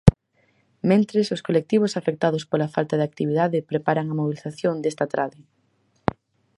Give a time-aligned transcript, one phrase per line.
[0.89, 5.39] Mentres, os colectivos afectados pola falta de actividade preparan a mobilización desta trade.